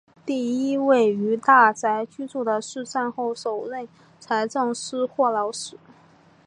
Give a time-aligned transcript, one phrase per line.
[0.25, 3.87] 第一位于大宅居住的是战后首任
[4.19, 5.77] 财政司霍劳士。